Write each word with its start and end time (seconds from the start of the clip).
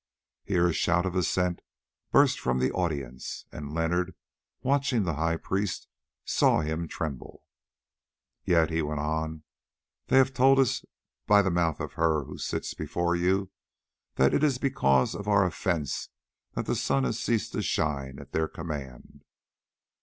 Here 0.43 0.65
a 0.67 0.73
shout 0.73 1.05
of 1.05 1.15
assent 1.15 1.61
burst 2.11 2.39
from 2.39 2.57
the 2.57 2.71
audience, 2.71 3.45
and 3.51 3.71
Leonard 3.71 4.15
watching 4.63 5.03
the 5.03 5.13
high 5.13 5.37
priest 5.37 5.87
saw 6.25 6.61
him 6.61 6.87
tremble. 6.87 7.43
"Yet," 8.43 8.71
he 8.71 8.81
went 8.81 8.99
on, 8.99 9.43
"they 10.07 10.17
have 10.17 10.33
told 10.33 10.57
us 10.57 10.83
by 11.27 11.43
the 11.43 11.51
mouth 11.51 11.79
of 11.79 11.93
her 11.93 12.23
who 12.23 12.39
sits 12.39 12.73
before 12.73 13.15
you, 13.15 13.51
that 14.15 14.33
it 14.33 14.43
is 14.43 14.57
because 14.57 15.13
of 15.13 15.27
our 15.27 15.45
offences 15.45 16.09
that 16.55 16.65
the 16.65 16.75
sun 16.75 17.03
has 17.03 17.19
ceased 17.19 17.51
to 17.51 17.61
shine 17.61 18.17
at 18.17 18.31
their 18.31 18.47
command. 18.47 19.23